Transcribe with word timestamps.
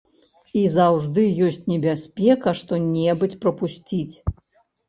І 0.59 0.61
заўжды 0.75 1.25
ёсць 1.47 1.59
небяспека 1.73 2.49
што-небудзь 2.63 3.39
прапусціць. 3.45 4.15